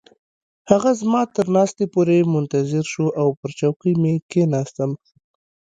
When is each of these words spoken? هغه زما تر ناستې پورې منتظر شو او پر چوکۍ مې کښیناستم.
هغه 0.71 0.91
زما 1.01 1.21
تر 1.35 1.45
ناستې 1.55 1.85
پورې 1.93 2.17
منتظر 2.35 2.83
شو 2.93 3.05
او 3.21 3.27
پر 3.39 3.49
چوکۍ 3.59 3.93
مې 4.01 4.13
کښیناستم. 4.29 4.91